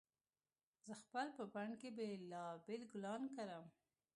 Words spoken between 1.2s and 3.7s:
په بڼ کې بېلابېل ګلان کرم